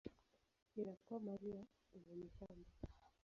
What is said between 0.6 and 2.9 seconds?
inakuwa mali ya mwenye shamba.